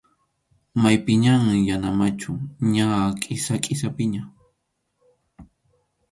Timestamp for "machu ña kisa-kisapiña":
1.99-4.23